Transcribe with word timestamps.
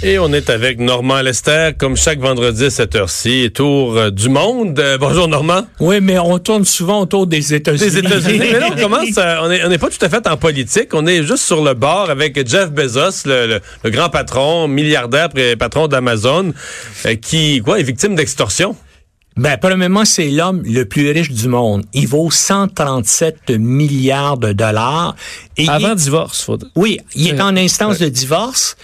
Et 0.00 0.16
on 0.20 0.32
est 0.32 0.48
avec 0.48 0.78
Normand 0.78 1.22
Lester, 1.22 1.70
comme 1.76 1.96
chaque 1.96 2.20
vendredi 2.20 2.66
à 2.66 2.70
cette 2.70 2.94
heure-ci, 2.94 3.50
tour 3.52 3.96
euh, 3.96 4.10
du 4.12 4.28
monde. 4.28 4.78
Euh, 4.78 4.96
bonjour 4.96 5.26
Normand. 5.26 5.66
Oui, 5.80 5.96
mais 6.00 6.16
on 6.20 6.38
tourne 6.38 6.64
souvent 6.64 7.00
autour 7.00 7.26
des 7.26 7.52
États-Unis. 7.52 7.90
Des 7.90 7.98
États-Unis. 7.98 8.38
mais 8.38 8.60
là, 8.60 8.68
on 8.72 8.80
commence, 8.80 9.18
à- 9.18 9.42
on 9.42 9.48
n'est 9.68 9.78
pas 9.78 9.88
tout 9.90 10.04
à 10.04 10.08
fait 10.08 10.24
en 10.28 10.36
politique. 10.36 10.94
On 10.94 11.04
est 11.08 11.24
juste 11.24 11.42
sur 11.42 11.64
le 11.64 11.74
bord 11.74 12.10
avec 12.10 12.48
Jeff 12.48 12.70
Bezos, 12.70 13.26
le, 13.26 13.46
le- 13.48 13.60
le 13.82 13.90
grand 13.90 14.08
patron, 14.08 14.68
milliardaire, 14.68 15.30
patron 15.58 15.88
d'Amazon, 15.88 16.52
euh, 17.06 17.14
qui 17.16 17.60
quoi 17.64 17.80
est 17.80 17.82
victime 17.82 18.14
d'extorsion. 18.14 18.76
Ben, 19.36 19.56
premièrement, 19.56 20.04
c'est 20.04 20.30
l'homme 20.30 20.62
le 20.64 20.84
plus 20.84 21.10
riche 21.12 21.30
du 21.30 21.46
monde. 21.46 21.84
Il 21.92 22.08
vaut 22.08 22.28
137 22.28 23.50
milliards 23.50 24.36
de 24.36 24.52
dollars. 24.52 25.14
Et 25.56 25.68
Avant 25.68 25.90
il- 25.90 25.94
divorce, 25.96 26.42
faut. 26.42 26.58
Oui, 26.76 26.98
il 27.14 27.28
est 27.28 27.40
en 27.40 27.56
instance 27.56 27.98
de 27.98 28.08
divorce. 28.08 28.76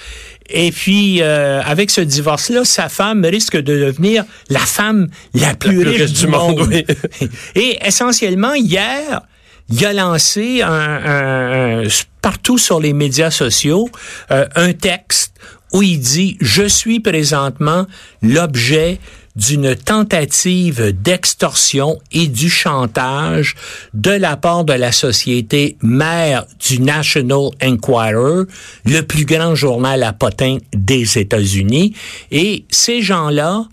Et 0.51 0.71
puis, 0.73 1.23
euh, 1.23 1.62
avec 1.65 1.91
ce 1.91 2.01
divorce-là, 2.03 2.65
sa 2.65 2.89
femme 2.89 3.25
risque 3.25 3.57
de 3.57 3.87
devenir 3.87 4.25
la 4.51 4.59
femme 4.61 5.09
la 5.33 5.55
plus, 5.55 5.80
plus 5.80 5.89
riche, 6.03 6.12
du 6.12 6.27
monde. 6.27 6.61
oui. 6.69 6.84
Et 7.55 7.79
essentiellement, 7.87 8.53
hier, 8.55 9.23
il 9.70 9.87
a 9.87 9.93
lancé 9.95 10.61
un, 10.61 10.69
un- 10.70 11.84
un- 11.84 11.89
partout 12.20 12.59
sur 12.59 12.79
les 12.80 12.93
médias 12.93 13.30
sociaux 13.30 13.89
euh, 14.30 14.47
un 14.55 14.73
texte 14.75 15.33
où 15.73 15.83
il 15.83 15.98
dit 15.98 16.37
Je 16.41 16.65
suis 16.65 17.00
présentement 17.00 17.87
l'objet 18.22 18.98
d'une 19.37 19.75
tentative 19.75 20.93
d'extorsion 20.93 21.99
et 22.13 22.29
du 22.29 22.49
chantage 22.49 23.57
de 23.93 24.11
la 24.11 24.37
part 24.37 24.65
de 24.65 24.73
la 24.73 24.93
société 24.93 25.77
mère 25.83 26.47
du 26.61 26.81
National 26.81 27.51
Enquirer, 27.62 28.45
le 28.85 29.01
plus 29.01 29.25
grand 29.25 29.55
journal 29.55 30.03
à 30.03 30.12
potins 30.12 30.59
des 30.73 31.19
États-Unis. 31.19 31.95
Et 32.31 32.65
ces 32.71 33.03
gens-là 33.03 33.65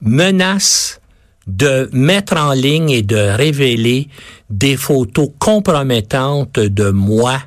menacent 0.00 1.00
de 1.46 1.90
mettre 1.92 2.36
en 2.38 2.52
ligne 2.52 2.90
et 2.90 3.02
de 3.02 3.16
révéler 3.16 4.08
des 4.48 4.76
photos 4.76 5.28
compromettantes 5.38 6.58
de 6.58 6.90
moi 6.90 7.38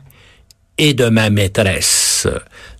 et 0.77 0.93
de 0.93 1.09
ma 1.09 1.31
maîtresse, 1.31 2.27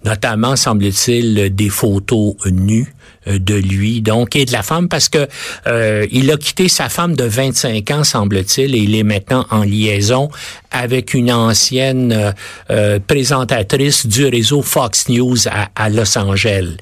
notamment, 0.06 0.56
semble-t-il, 0.56 1.56
des 1.56 1.70
photos 1.70 2.36
nues 2.46 2.94
de 3.40 3.56
lui, 3.56 4.02
donc, 4.02 4.36
et 4.36 4.46
de 4.46 4.52
la 4.52 4.64
femme, 4.64 4.88
parce 4.88 5.10
que 5.10 5.28
euh, 5.68 6.06
il 6.12 6.32
a 6.32 6.38
quitté 6.38 6.68
sa 6.70 6.90
femme 6.90 7.16
de 7.16 7.24
25 7.24 7.92
ans, 7.92 8.04
semble-t-il, 8.04 8.74
et 8.76 8.80
il 8.80 8.96
est 8.96 9.04
maintenant 9.04 9.46
en 9.52 9.64
liaison 9.64 10.30
avec 10.72 11.14
une 11.14 11.32
ancienne 11.32 12.12
euh, 12.14 12.32
euh, 12.70 13.00
présentatrice 13.06 14.06
du 14.08 14.26
réseau 14.28 14.62
Fox 14.62 15.10
News 15.10 15.48
à, 15.48 15.70
à 15.76 15.90
Los 15.90 16.18
Angeles. 16.18 16.78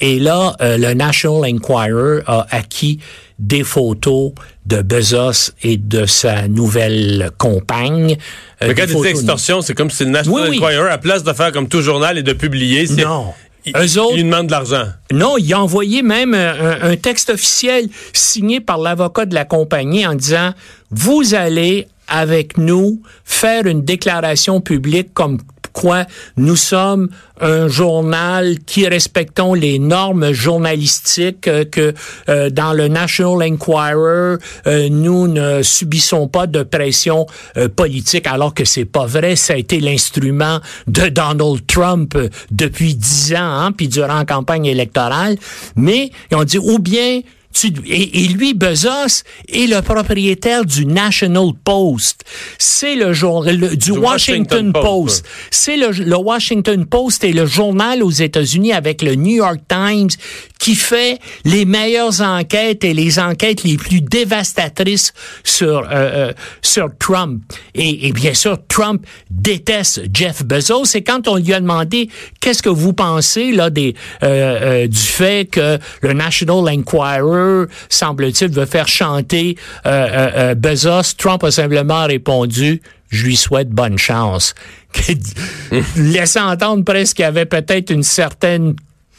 Et 0.00 0.18
là, 0.18 0.54
euh, 0.60 0.76
le 0.78 0.94
National 0.94 1.50
Enquirer 1.54 2.20
a 2.26 2.46
acquis 2.50 2.98
des 3.38 3.64
photos 3.64 4.32
de 4.64 4.80
Bezos 4.80 5.52
et 5.62 5.76
de 5.76 6.06
sa 6.06 6.48
nouvelle 6.48 7.30
compagne. 7.36 8.16
Euh, 8.62 8.68
Mais 8.68 8.74
quand 8.74 8.86
tu 8.86 8.94
dis 8.96 9.06
extorsion, 9.08 9.60
c'est 9.60 9.74
comme 9.74 9.90
si 9.90 10.04
le 10.04 10.10
National 10.10 10.48
Oui, 10.50 10.58
oui. 10.58 10.64
Enquirer, 10.64 10.90
à 10.90 10.98
place 10.98 11.22
de 11.22 11.32
faire 11.34 11.52
comme 11.52 11.68
tout 11.68 11.82
journal 11.82 12.16
et 12.18 12.22
de 12.22 12.32
publier, 12.32 12.86
c'est- 12.86 13.04
Non. 13.04 13.34
Il, 13.66 13.72
Eux 13.76 13.98
autres- 14.00 14.16
de 14.16 14.50
l'argent. 14.50 14.84
Non, 15.12 15.36
il 15.38 15.52
a 15.52 15.60
envoyé 15.60 16.02
même 16.02 16.34
un, 16.34 16.82
un 16.82 16.96
texte 16.96 17.30
officiel 17.30 17.88
signé 18.12 18.60
par 18.60 18.78
l'avocat 18.78 19.26
de 19.26 19.34
la 19.34 19.44
compagnie 19.44 20.06
en 20.06 20.14
disant 20.14 20.52
vous 20.90 21.34
allez 21.34 21.88
avec 22.08 22.56
nous 22.56 23.02
faire 23.24 23.66
une 23.66 23.82
déclaration 23.84 24.60
publique 24.60 25.12
comme 25.12 25.38
quoi 25.76 26.06
nous 26.38 26.56
sommes 26.56 27.08
un 27.38 27.68
journal 27.68 28.56
qui 28.64 28.88
respectons 28.88 29.52
les 29.52 29.78
normes 29.78 30.32
journalistiques 30.32 31.48
euh, 31.48 31.66
que 31.66 31.92
euh, 32.30 32.48
dans 32.48 32.72
le 32.72 32.88
National 32.88 33.52
Enquirer 33.52 34.38
euh, 34.66 34.88
nous 34.90 35.28
ne 35.28 35.62
subissons 35.62 36.28
pas 36.28 36.46
de 36.46 36.62
pression 36.62 37.26
euh, 37.58 37.68
politique 37.68 38.26
alors 38.26 38.54
que 38.54 38.64
c'est 38.64 38.86
pas 38.86 39.04
vrai. 39.04 39.36
Ça 39.36 39.52
a 39.52 39.56
été 39.56 39.80
l'instrument 39.80 40.60
de 40.86 41.08
Donald 41.08 41.66
Trump 41.66 42.14
euh, 42.16 42.30
depuis 42.50 42.94
dix 42.94 43.34
ans 43.34 43.60
hein, 43.60 43.72
puis 43.72 43.88
durant 43.88 44.18
la 44.18 44.24
campagne 44.24 44.64
électorale. 44.64 45.36
Mais 45.76 46.10
ont 46.32 46.44
dit 46.44 46.58
ou 46.58 46.78
bien 46.78 47.20
tu- 47.58 47.72
et, 47.86 48.24
et 48.24 48.28
lui, 48.28 48.54
Bezos, 48.54 49.22
est 49.52 49.66
le 49.66 49.80
propriétaire 49.82 50.64
du 50.64 50.86
National 50.86 51.48
Post. 51.64 52.22
C'est 52.58 52.94
le 52.96 53.12
journal 53.12 53.58
du, 53.58 53.76
Du 53.76 53.90
Washington, 53.92 54.02
Washington 54.02 54.72
Post, 54.72 54.84
Post. 55.24 55.26
C'est 55.50 55.76
le, 55.76 55.90
le 55.90 56.16
Washington 56.16 56.84
Post 56.86 57.24
et 57.24 57.32
le 57.32 57.46
journal 57.46 58.02
aux 58.02 58.10
États-Unis 58.10 58.72
avec 58.72 59.02
le 59.02 59.14
New 59.14 59.36
York 59.36 59.60
Times 59.68 60.08
qui 60.58 60.74
fait 60.74 61.18
les 61.44 61.64
meilleures 61.64 62.20
enquêtes 62.22 62.82
et 62.84 62.94
les 62.94 63.18
enquêtes 63.18 63.62
les 63.62 63.76
plus 63.76 64.00
dévastatrices 64.00 65.12
sur 65.44 65.78
euh, 65.78 65.82
euh, 65.92 66.32
sur 66.62 66.88
Trump. 66.98 67.42
Et, 67.74 68.08
et 68.08 68.12
bien 68.12 68.34
sûr, 68.34 68.58
Trump 68.68 69.04
déteste 69.30 70.02
Jeff 70.12 70.44
Bezos. 70.44 70.94
Et 70.94 71.02
quand 71.02 71.28
on 71.28 71.36
lui 71.36 71.52
a 71.52 71.60
demandé 71.60 72.08
qu'est-ce 72.40 72.62
que 72.62 72.68
vous 72.68 72.92
pensez 72.92 73.52
là 73.52 73.70
des 73.70 73.94
euh, 74.22 74.26
euh, 74.84 74.86
du 74.86 74.98
fait 74.98 75.48
que 75.50 75.78
le 76.02 76.12
National 76.12 76.56
Enquirer 76.68 77.45
semble-t-il 77.88 78.50
veut 78.50 78.66
faire 78.66 78.88
chanter 78.88 79.56
euh, 79.86 79.90
euh, 79.90 80.30
euh, 80.36 80.54
Bezos, 80.54 81.14
Trump 81.18 81.42
a 81.44 81.50
simplement 81.50 82.04
répondu 82.06 82.80
je 83.08 83.24
lui 83.24 83.36
souhaite 83.36 83.68
bonne 83.70 83.98
chance. 83.98 84.54
Laissant 85.96 86.50
entendre 86.50 86.84
presque 86.84 87.16
qu'il 87.16 87.22
y 87.22 87.26
avait 87.26 87.46
peut-être 87.46 87.90
une 87.90 88.02
certaine 88.02 88.74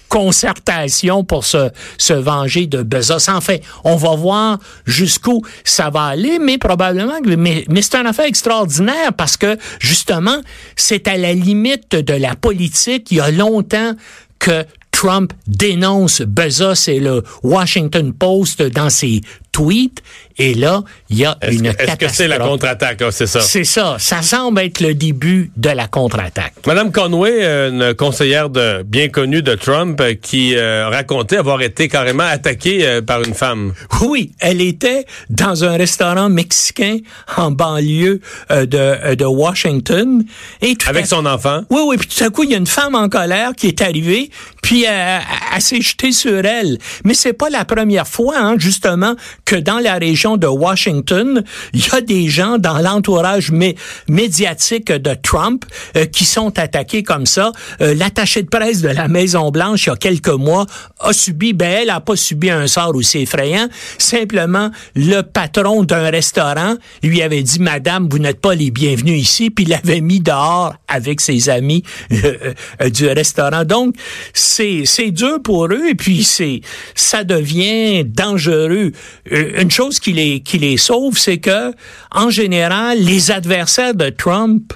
concertation 0.10 1.24
pour 1.24 1.46
se, 1.46 1.70
se 1.98 2.14
venger 2.14 2.68
de 2.68 2.82
Bezos. 2.84 3.30
Enfin, 3.30 3.58
on 3.84 3.96
va 3.96 4.16
voir 4.16 4.58
jusqu'où 4.86 5.42
ça 5.64 5.90
va 5.90 6.04
aller, 6.06 6.40
mais 6.40 6.58
probablement, 6.58 7.22
que- 7.22 7.36
mais, 7.36 7.66
mais 7.70 7.82
c'est 7.82 7.96
une 7.96 8.08
affaire 8.08 8.26
extraordinaire 8.26 9.14
parce 9.18 9.38
que, 9.38 9.58
justement, 9.80 10.40
c'est 10.76 11.08
à 11.08 11.18
la 11.18 11.34
limite 11.34 11.96
de 11.96 12.14
la 12.14 12.36
politique. 12.36 13.12
Il 13.12 13.18
y 13.18 13.22
a 13.22 13.32
longtemps 13.32 13.94
que 14.40 14.66
Trump 14.98 15.32
dénonce 15.46 16.24
Bezos 16.24 16.90
et 16.90 17.00
le 17.00 17.24
Washington 17.44 18.14
Post 18.14 18.64
dans 18.64 18.90
ses 18.90 19.22
tweets. 19.52 20.02
Et 20.40 20.54
là, 20.54 20.84
il 21.10 21.18
y 21.18 21.26
a 21.26 21.36
Est-ce 21.42 21.52
une 21.58 21.74
que- 21.74 21.82
est-ce 21.84 21.96
que 21.96 22.08
c'est 22.10 22.28
la 22.28 22.36
catastrophe. 22.36 22.52
contre-attaque? 22.62 23.02
Ah, 23.02 23.12
c'est 23.12 23.26
ça. 23.26 23.42
C'est 23.42 23.64
ça. 23.64 23.96
Ça 24.00 24.22
semble 24.22 24.62
être 24.62 24.82
le 24.82 24.94
début 24.94 25.52
de 25.58 25.70
la 25.70 25.88
contre-attaque. 25.88 26.54
Madame 26.68 26.92
Conway, 26.92 27.44
une 27.44 27.94
conseillère 27.96 28.50
de, 28.50 28.84
bien 28.84 29.10
connue 29.10 29.42
de 29.42 29.56
Trump, 29.56 30.00
euh, 30.00 30.14
qui 30.14 30.56
euh, 30.56 30.90
racontait 30.90 31.38
avoir 31.38 31.62
été 31.64 31.88
carrément 31.88 32.24
attaquée 32.24 32.86
euh, 32.88 33.02
par 33.02 33.24
une 33.24 33.34
femme. 33.34 33.74
Oui, 34.02 34.34
elle 34.40 34.62
était 34.62 35.06
dans 35.32 35.64
un 35.64 35.76
restaurant 35.76 36.30
mexicain 36.30 36.98
en 37.36 37.50
banlieue 37.50 38.22
euh, 38.52 38.66
de, 38.68 39.16
de 39.16 39.26
Washington. 39.26 40.24
Et 40.62 40.76
tout 40.76 40.88
Avec 40.90 41.06
à- 41.06 41.08
son 41.08 41.26
enfant? 41.26 41.62
Oui, 41.72 41.82
oui, 41.88 41.98
puis 41.98 42.08
tout 42.10 42.24
à 42.24 42.30
coup, 42.30 42.44
il 42.44 42.52
y 42.52 42.54
a 42.54 42.58
une 42.58 42.68
femme 42.68 42.94
en 42.96 43.10
colère 43.10 43.54
qui 43.58 43.68
est 43.68 43.82
arrivée, 43.82 44.30
puis 44.62 44.84
elle 44.86 45.62
s'est 45.62 45.82
jetée 45.82 46.12
sur 46.12 46.46
elle. 46.46 46.78
Mais 47.04 47.16
c'est 47.16 47.34
pas 47.34 47.50
la 47.50 47.66
première 47.66 48.08
fois, 48.08 48.36
hein, 48.38 48.56
justement, 48.60 49.16
que 49.48 49.56
dans 49.56 49.80
la 49.80 49.96
région 49.96 50.36
de 50.36 50.46
Washington, 50.46 51.42
il 51.74 51.80
y 51.80 51.90
a 51.96 52.02
des 52.02 52.28
gens 52.28 52.58
dans 52.58 52.80
l'entourage 52.80 53.50
mé- 53.52 53.78
médiatique 54.10 54.92
de 54.92 55.14
Trump 55.16 55.64
euh, 55.96 56.06
qui 56.06 56.26
sont 56.26 56.60
attaqués 56.60 57.02
comme 57.02 57.26
ça. 57.26 57.54
Euh, 57.82 57.96
L'attaché 57.96 58.44
de 58.44 58.50
presse 58.50 58.82
de 58.82 58.90
la 58.90 59.08
Maison 59.08 59.50
Blanche, 59.50 59.86
il 59.86 59.90
y 59.90 59.94
a 59.94 59.96
quelques 59.96 60.28
mois, 60.28 60.66
a 61.00 61.14
subi, 61.14 61.54
ben 61.54 61.72
elle 61.84 61.90
a 61.90 62.02
pas 62.02 62.18
subi 62.18 62.50
un 62.50 62.68
sort 62.68 62.94
aussi 62.94 63.20
effrayant. 63.20 63.70
Simplement, 63.98 64.70
le 64.96 65.22
patron 65.22 65.84
d'un 65.86 66.10
restaurant 66.10 66.76
lui 67.02 67.22
avait 67.22 67.42
dit, 67.42 67.60
Madame, 67.62 68.10
vous 68.12 68.20
n'êtes 68.20 68.42
pas 68.42 68.54
les 68.54 68.70
bienvenus 68.70 69.22
ici, 69.22 69.50
puis 69.50 69.64
l'avait 69.64 70.02
mis 70.02 70.20
dehors 70.20 70.74
avec 70.90 71.22
ses 71.22 71.48
amis 71.50 71.84
euh, 72.12 72.54
euh, 72.82 72.90
du 72.90 73.08
restaurant. 73.08 73.64
Donc, 73.64 73.96
c'est 74.34 74.82
c'est 74.84 75.12
dur 75.12 75.42
pour 75.42 75.68
eux, 75.68 75.88
et 75.90 75.96
puis 75.96 76.26
c'est 76.26 76.60
ça 76.96 77.24
devient 77.24 78.04
dangereux. 78.04 78.92
Euh, 79.38 79.62
une 79.62 79.72
chose 79.72 80.00
qui 80.00 80.14
les 80.14 80.40
qui 80.42 80.58
les 80.58 80.78
sauve, 80.78 81.18
c'est 81.18 81.38
que 81.38 81.74
en 82.12 82.30
général, 82.30 83.00
les 83.00 83.32
adversaires 83.32 83.96
de 83.96 84.10
Trump 84.10 84.74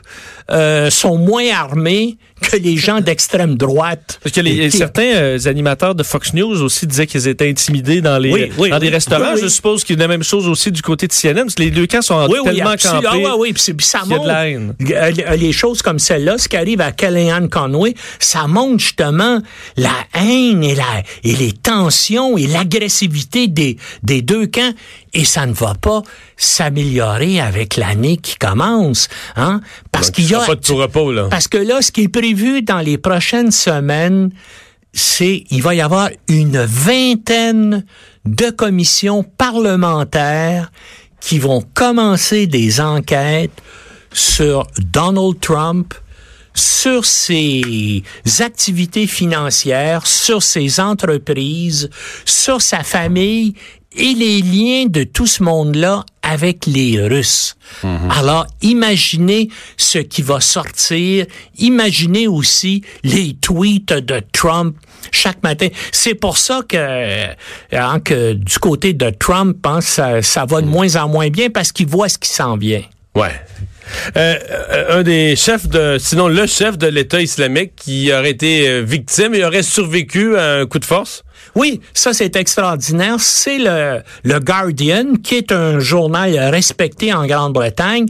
euh, 0.50 0.90
sont 0.90 1.18
moins 1.18 1.50
armés 1.54 2.18
que 2.42 2.58
les 2.58 2.78
gens 2.78 3.00
d'extrême 3.00 3.56
droite. 3.56 4.20
Parce 4.24 4.36
que 4.36 4.42
les, 4.42 4.70
certains 4.72 5.14
euh, 5.14 5.40
animateurs 5.46 5.96
de 5.96 6.04
Fox 6.04 6.34
News 6.34 6.62
aussi 6.62 6.88
disaient 6.88 7.08
qu'ils 7.08 7.28
étaient 7.28 7.50
intimidés 7.50 8.02
dans 8.02 8.18
les, 8.18 8.52
dans 8.70 8.80
des 8.80 8.90
restaurants. 8.90 9.36
Je 9.36 9.48
suppose 9.48 9.84
qu'il 9.84 9.98
y 9.98 10.00
a 10.00 10.04
la 10.04 10.08
même 10.08 10.24
chose 10.24 10.48
aussi 10.48 10.72
du 10.72 10.82
côté 10.82 11.08
de 11.08 11.14
CNN. 11.14 11.44
Parce 11.44 11.56
que 11.56 11.64
les 11.64 11.72
deux 11.72 11.88
camps 11.88 12.02
sont 12.02 12.28
tellement 12.44 12.76
campés. 12.76 13.26
Ah, 13.26 13.36
oui, 13.38 13.54
puis 13.54 13.86
ça 13.86 14.04
montre. 14.06 14.28
Les 15.36 15.52
choses 15.52 15.82
comme 15.82 16.00
celle-là, 16.00 16.38
ce 16.38 16.50
qui 16.50 16.58
arrive 16.58 16.82
à 16.82 16.92
Kellyanne 16.92 17.50
Conway, 17.50 17.94
ça 18.20 18.48
montre 18.48 18.80
justement 18.80 19.42
la 19.78 19.94
haine 20.16 20.64
et, 20.64 20.76
la, 20.76 21.04
et 21.24 21.36
les 21.36 21.52
tensions 21.52 22.38
et 22.38 22.48
l'agressivité 22.48 23.48
des, 23.48 23.78
des 24.04 24.22
deux 24.22 24.48
camps. 24.48 24.74
Et 25.14 25.26
ça 25.26 25.46
ne 25.46 25.54
va 25.54 25.74
pas 25.76 26.04
s'améliorer 26.38 27.42
avec 27.42 27.76
l'année 27.76 28.18
qui 28.18 28.38
commence, 28.38 29.10
hein? 29.36 29.60
Parce 29.92 30.10
qu'il 30.10 30.30
y 30.30 30.34
a 30.34 30.40
pas 30.40 30.56
de 30.56 30.72
repos, 30.72 31.12
là. 31.12 31.28
parce 31.30 31.48
que 31.48 31.58
là, 31.58 31.82
ce 31.82 31.92
qui 31.92 32.04
est 32.04 32.08
prévu 32.08 32.62
dans 32.62 32.80
les 32.80 32.98
prochaines 32.98 33.52
semaines, 33.52 34.32
c'est 34.94 35.44
il 35.50 35.62
va 35.62 35.76
y 35.76 35.82
avoir 35.82 36.10
une 36.28 36.64
vingtaine 36.64 37.86
de 38.26 38.50
commissions 38.52 39.24
parlementaires 39.24 40.72
qui 41.20 41.40
vont 41.40 41.62
commencer 41.74 42.48
des 42.48 42.82
enquêtes 42.82 43.62
sur 44.14 44.68
Donald 44.78 45.40
Trump, 45.40 45.94
sur 46.54 47.06
ses 47.06 48.04
activités 48.40 49.08
financières, 49.08 50.06
sur 50.06 50.44
ses 50.44 50.80
entreprises, 50.80 51.90
sur 52.26 52.62
sa 52.62 52.84
famille 52.84 53.54
et 53.96 54.14
les 54.14 54.42
liens 54.42 54.86
de 54.88 55.04
tout 55.04 55.28
ce 55.28 55.44
monde-là 55.44 56.06
avec 56.22 56.66
les 56.66 57.02
Russes. 57.02 57.56
Mhm. 57.84 58.10
Alors, 58.10 58.48
imaginez 58.62 59.50
ce 59.76 59.98
qui 60.00 60.22
va 60.22 60.40
sortir. 60.40 61.26
Imaginez 61.58 62.28
aussi 62.28 62.84
les 63.04 63.34
tweets 63.34 63.94
de 63.94 64.22
Trump 64.32 64.76
chaque 65.12 65.44
matin. 65.44 65.68
C'est 65.92 66.16
pour 66.16 66.38
ça 66.38 66.62
que, 66.68 67.26
hein, 67.74 68.00
que 68.00 68.34
du 68.34 68.60
côté 68.60 68.94
de 68.94 69.10
Trump, 69.10 69.58
hein, 69.66 69.82
ça, 69.82 70.22
ça 70.22 70.46
va 70.46 70.62
de 70.62 70.68
mhm. 70.68 70.72
moins 70.72 70.96
en 70.96 71.10
moins 71.10 71.30
bien 71.30 71.50
parce 71.50 71.72
qu'il 71.72 71.88
voit 71.88 72.08
ce 72.08 72.18
qui 72.18 72.30
s'en 72.30 72.56
vient. 72.56 72.84
Ouais. 73.16 73.32
Euh, 74.16 74.36
euh, 74.72 75.00
un 75.00 75.04
des 75.04 75.36
chefs 75.36 75.68
de, 75.68 75.98
sinon 76.00 76.28
le 76.28 76.48
chef 76.48 76.78
de 76.78 76.88
l'État 76.88 77.22
islamique 77.22 77.74
qui 77.76 78.12
aurait 78.14 78.30
été 78.30 78.70
euh, 78.70 78.82
victime 78.82 79.36
et 79.36 79.44
aurait 79.44 79.64
survécu 79.64 80.38
à 80.38 80.60
un 80.60 80.66
coup 80.66 80.80
de 80.80 80.86
force? 80.86 81.24
Oui, 81.56 81.82
ça 81.94 82.14
c'est 82.14 82.36
extraordinaire. 82.36 83.20
C'est 83.20 83.58
le, 83.58 84.40
Guardian, 84.40 85.16
qui 85.24 85.36
est 85.36 85.52
un 85.52 85.80
journal 85.80 86.38
respecté 86.50 87.14
en 87.14 87.26
Grande-Bretagne, 87.26 88.06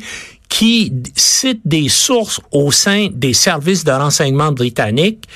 qui 0.50 0.92
cite 1.16 1.62
des 1.66 1.90
sources 1.90 2.40
au 2.52 2.72
sein 2.72 3.08
des 3.12 3.34
services 3.34 3.84
de 3.84 3.92
renseignement 3.92 4.52
britanniques 4.52 5.28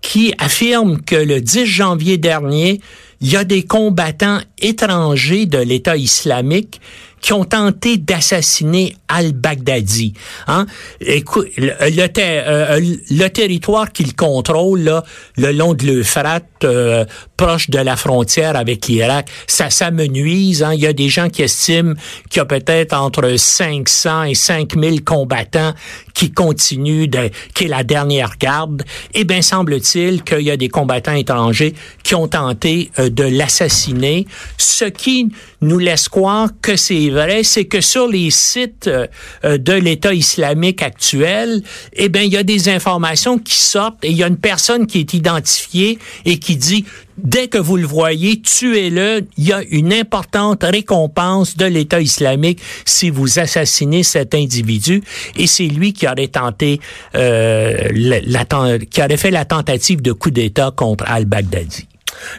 qui 0.00 0.32
affirment 0.38 1.00
que 1.00 1.16
le 1.16 1.40
10 1.40 1.66
janvier 1.66 2.16
dernier, 2.16 2.80
il 3.20 3.32
y 3.32 3.36
a 3.36 3.44
des 3.44 3.64
combattants 3.64 4.40
étrangers 4.60 5.46
de 5.46 5.58
l'État 5.58 5.96
islamique 5.96 6.80
qui 7.20 7.32
ont 7.32 7.44
tenté 7.44 7.96
d'assassiner 7.96 8.94
al-Baghdadi. 9.08 10.12
Hein? 10.46 10.66
Écoute, 11.00 11.48
le, 11.56 11.72
euh, 11.80 12.80
le, 13.10 13.28
territoire 13.28 13.92
qu'il 13.92 14.14
contrôle 14.14 14.80
là, 14.80 15.04
le 15.36 15.52
long 15.52 15.74
de 15.74 15.86
l'Euphrate, 15.86 16.44
euh, 16.64 17.04
proche 17.36 17.68
de 17.70 17.78
la 17.78 17.96
frontière 17.96 18.56
avec 18.56 18.86
l'Irak, 18.86 19.28
ça 19.46 19.70
s'amenuise. 19.70 20.62
Hein? 20.62 20.74
Il 20.74 20.80
y 20.80 20.86
a 20.86 20.92
des 20.92 21.08
gens 21.08 21.28
qui 21.28 21.42
estiment 21.42 21.94
qu'il 22.30 22.38
y 22.38 22.40
a 22.40 22.44
peut-être 22.44 22.94
entre 22.94 23.36
500 23.36 24.24
et 24.24 24.34
5000 24.34 25.04
combattants 25.04 25.74
qui 26.14 26.30
continuent, 26.32 27.08
de, 27.08 27.30
qui 27.54 27.64
est 27.64 27.68
la 27.68 27.84
dernière 27.84 28.32
garde. 28.38 28.82
Eh 29.14 29.24
bien, 29.24 29.42
semble-t-il 29.42 30.22
qu'il 30.22 30.40
y 30.40 30.50
a 30.50 30.56
des 30.56 30.68
combattants 30.68 31.14
étrangers 31.14 31.74
qui 32.02 32.14
ont 32.14 32.28
tenté 32.28 32.90
euh, 32.98 33.10
de 33.10 33.24
l'assassiner, 33.24 34.26
ce 34.56 34.84
qui 34.86 35.28
nous 35.66 35.78
laisse 35.78 36.08
croire 36.08 36.48
que 36.62 36.76
c'est 36.76 37.10
vrai, 37.10 37.42
c'est 37.42 37.64
que 37.64 37.80
sur 37.80 38.08
les 38.08 38.30
sites 38.30 38.88
euh, 38.88 39.58
de 39.58 39.72
l'État 39.72 40.14
islamique 40.14 40.82
actuel, 40.82 41.62
eh 41.92 42.08
bien, 42.08 42.22
il 42.22 42.32
y 42.32 42.36
a 42.36 42.42
des 42.42 42.68
informations 42.68 43.38
qui 43.38 43.54
sortent 43.54 44.04
et 44.04 44.10
il 44.10 44.16
y 44.16 44.22
a 44.22 44.28
une 44.28 44.38
personne 44.38 44.86
qui 44.86 45.00
est 45.00 45.14
identifiée 45.14 45.98
et 46.24 46.38
qui 46.38 46.56
dit 46.56 46.84
dès 47.18 47.48
que 47.48 47.58
vous 47.58 47.76
le 47.76 47.86
voyez, 47.86 48.40
tuez-le. 48.40 49.26
Il 49.36 49.44
y 49.44 49.52
a 49.52 49.62
une 49.70 49.92
importante 49.92 50.62
récompense 50.62 51.56
de 51.56 51.64
l'État 51.64 52.00
islamique 52.00 52.60
si 52.84 53.10
vous 53.10 53.38
assassinez 53.38 54.02
cet 54.02 54.34
individu. 54.34 55.02
Et 55.36 55.46
c'est 55.46 55.66
lui 55.66 55.92
qui 55.92 56.06
aurait 56.06 56.28
tenté, 56.28 56.80
euh, 57.14 57.76
la, 57.92 58.44
qui 58.90 59.02
aurait 59.02 59.16
fait 59.16 59.30
la 59.30 59.44
tentative 59.44 60.02
de 60.02 60.12
coup 60.12 60.30
d'État 60.30 60.72
contre 60.74 61.04
al-Baghdadi. 61.08 61.86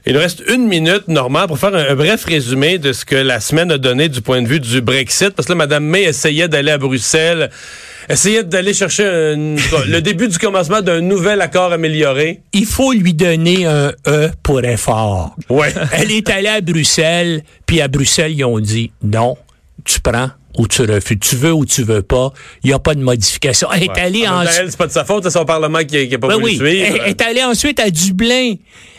Il 0.06 0.14
nous 0.14 0.20
reste 0.20 0.44
une 0.48 0.68
minute, 0.68 1.08
Normand, 1.08 1.48
pour 1.48 1.60
faire 1.60 1.74
un, 1.76 1.96
bref 1.96 2.26
résumé 2.26 2.78
de 2.78 2.94
ce 2.94 3.06
que 3.06 3.16
la 3.16 3.40
semaine 3.40 3.72
a 3.72 3.78
donné 3.78 4.10
du 4.10 4.22
point 4.22 4.42
de 4.42 4.48
vue 4.48 4.60
du 4.60 4.82
Brexit. 4.82 5.32
Parce 5.32 5.48
que 5.48 5.54
là, 5.54 5.58
Mme 5.58 5.84
May 5.86 6.04
essayait 6.04 6.48
d'aller 6.48 6.72
à 6.72 6.78
Bruxelles, 6.78 7.50
essayait 8.10 8.44
d'aller 8.44 8.74
chercher 8.74 9.04
le 9.88 10.00
début 10.00 10.28
du 10.28 10.38
commencement 10.38 10.82
d'un 10.82 11.02
nouvel 11.02 11.42
accord 11.42 11.74
amélioré. 11.74 12.42
Il 12.54 12.66
faut 12.66 12.94
lui 12.94 13.14
donner 13.14 13.66
un 13.66 13.92
E 14.08 14.30
pour 14.44 14.64
effort. 14.64 15.36
Ouais. 15.50 15.74
Elle 15.92 16.12
est 16.12 16.30
allée 16.30 16.48
à 16.48 16.62
Bruxelles, 16.62 17.44
puis 17.66 17.82
à 17.82 17.88
Bruxelles, 17.88 18.34
ils 18.36 18.46
ont 18.46 18.60
dit 18.60 18.92
non, 19.04 19.38
tu 19.86 20.00
prends 20.00 20.30
ou 20.58 20.68
tu 20.68 20.82
refuses. 20.82 21.20
Tu 21.22 21.36
veux 21.36 21.54
ou 21.54 21.66
tu 21.66 21.84
veux 21.84 22.02
pas. 22.02 22.32
Il 22.64 22.68
n'y 22.68 22.74
a 22.74 22.80
pas 22.80 22.96
de 22.96 23.02
modification. 23.02 23.70
Elle 23.72 23.84
est 23.84 24.00
allée 24.00 24.28
ensuite. 24.28 24.72
C'est 24.72 24.78
pas 24.78 24.88
de 24.88 24.92
sa 24.92 25.06
faute, 25.06 25.24
c'est 25.24 25.30
son 25.30 25.46
Parlement 25.46 25.80
qui 25.80 26.08
n'a 26.08 26.18
pas 26.18 26.28
ben 26.28 26.40
voulu 26.40 26.56
suivre. 26.56 26.98
Elle 27.04 27.10
est 27.10 27.22
allée 27.22 27.44
ensuite 27.44 27.80
à 27.80 27.90
Dublin 27.90 28.56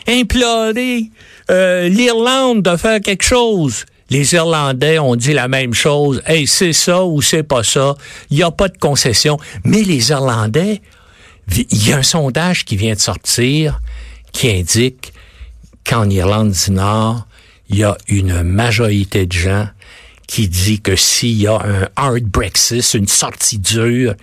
implorer 0.07 1.03
euh, 1.51 1.89
l'Irlande 1.89 2.63
de 2.63 2.77
faire 2.77 3.01
quelque 3.01 3.23
chose. 3.23 3.85
Les 4.09 4.33
Irlandais 4.33 4.97
ont 4.97 5.15
dit 5.15 5.33
la 5.33 5.47
même 5.47 5.73
chose. 5.73 6.21
Hey, 6.25 6.47
c'est 6.47 6.73
ça 6.73 7.03
ou 7.03 7.21
c'est 7.21 7.43
pas 7.43 7.63
ça. 7.63 7.95
Il 8.31 8.37
n'y 8.37 8.43
a 8.43 8.51
pas 8.51 8.67
de 8.67 8.77
concession. 8.77 9.37
Mais 9.63 9.83
les 9.83 10.09
Irlandais, 10.09 10.81
il 11.55 11.87
y 11.87 11.93
a 11.93 11.97
un 11.97 12.03
sondage 12.03 12.65
qui 12.65 12.75
vient 12.75 12.95
de 12.95 12.99
sortir 12.99 13.79
qui 14.31 14.49
indique 14.49 15.13
qu'en 15.87 16.09
Irlande 16.09 16.51
du 16.51 16.71
Nord, 16.71 17.27
il 17.69 17.77
y 17.77 17.83
a 17.83 17.97
une 18.07 18.41
majorité 18.41 19.25
de 19.27 19.31
gens 19.31 19.67
qui 20.29 20.47
dit 20.47 20.79
que 20.79 20.95
s'il 20.95 21.41
y 21.41 21.47
a 21.47 21.55
un 21.55 21.89
hard 21.95 22.25
Brexit, 22.25 22.93
une 22.93 23.07
sortie 23.07 23.57
dure, 23.57 24.13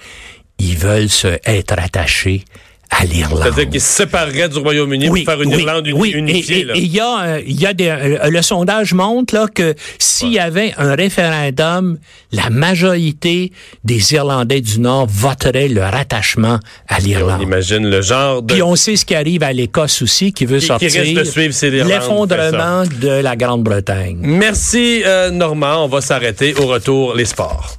ils 0.60 0.78
veulent 0.78 1.10
se 1.10 1.40
être 1.44 1.76
attachés 1.76 2.44
à 2.90 3.04
l'Irlande. 3.04 3.40
C'est-à-dire 3.42 3.70
qu'ils 3.70 3.80
se 3.80 3.88
sépareraient 3.88 4.48
du 4.48 4.58
Royaume-Uni 4.58 5.08
pour 5.08 5.18
faire 5.18 5.42
une 5.42 5.50
Irlande 5.50 5.86
unifiée. 5.86 6.66
il 6.74 6.86
y 6.86 7.00
a, 7.00 7.20
euh, 7.22 7.42
il 7.46 7.60
y 7.60 7.66
a 7.66 7.72
des, 7.72 7.88
euh, 7.88 8.30
le 8.30 8.42
sondage 8.42 8.94
montre 8.94 9.34
là 9.34 9.46
que 9.52 9.74
s'il 9.98 10.32
y 10.32 10.38
avait 10.38 10.72
un 10.78 10.94
référendum, 10.94 11.98
la 12.32 12.50
majorité 12.50 13.52
des 13.84 14.14
Irlandais 14.14 14.60
du 14.60 14.80
Nord 14.80 15.06
voteraient 15.08 15.68
le 15.68 15.82
rattachement 15.82 16.58
à 16.88 17.00
l'Irlande. 17.00 17.40
On 17.40 17.44
imagine 17.44 17.88
le 17.88 18.02
genre 18.02 18.42
de. 18.42 18.54
Puis 18.54 18.62
on 18.62 18.76
sait 18.76 18.96
ce 18.96 19.04
qui 19.04 19.14
arrive 19.14 19.42
à 19.42 19.52
l'Écosse 19.52 20.02
aussi, 20.02 20.32
qui 20.32 20.46
veut 20.46 20.60
sortir. 20.60 20.90
Qui 20.90 20.98
risque 20.98 21.18
de 21.18 21.24
suivre, 21.24 21.84
l'effondrement 21.86 22.84
de 23.00 23.20
la 23.20 23.36
Grande-Bretagne. 23.36 24.18
Merci 24.20 25.02
euh, 25.04 25.30
Normand. 25.30 25.84
On 25.84 25.88
va 25.88 26.00
s'arrêter 26.00 26.54
au 26.54 26.66
retour 26.66 27.14
les 27.14 27.24
sports. 27.24 27.76